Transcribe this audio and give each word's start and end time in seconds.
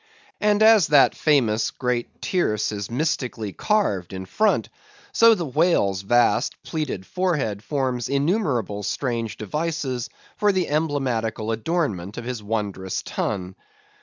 And 0.39 0.63
as 0.63 0.87
that 0.87 1.13
famous 1.13 1.69
great 1.69 2.23
tierce 2.23 2.71
is 2.71 2.89
mystically 2.89 3.53
carved 3.53 4.13
in 4.13 4.25
front, 4.25 4.69
so 5.11 5.35
the 5.35 5.45
whale's 5.45 6.01
vast 6.01 6.55
plaited 6.63 7.05
forehead 7.05 7.63
forms 7.63 8.09
innumerable 8.09 8.81
strange 8.81 9.37
devices 9.37 10.09
for 10.37 10.51
the 10.51 10.69
emblematical 10.69 11.51
adornment 11.51 12.17
of 12.17 12.25
his 12.25 12.41
wondrous 12.41 13.03
tun. 13.03 13.53